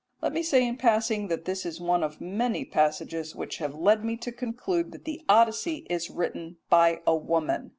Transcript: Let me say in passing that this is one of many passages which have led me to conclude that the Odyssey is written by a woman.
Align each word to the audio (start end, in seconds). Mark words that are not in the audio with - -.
Let 0.19 0.33
me 0.33 0.41
say 0.41 0.67
in 0.67 0.77
passing 0.77 1.27
that 1.27 1.45
this 1.45 1.63
is 1.63 1.79
one 1.79 2.01
of 2.03 2.19
many 2.19 2.65
passages 2.65 3.35
which 3.35 3.57
have 3.59 3.75
led 3.75 4.03
me 4.03 4.17
to 4.17 4.31
conclude 4.31 4.93
that 4.93 5.05
the 5.05 5.21
Odyssey 5.29 5.85
is 5.91 6.09
written 6.09 6.57
by 6.71 7.01
a 7.05 7.15
woman. 7.15 7.69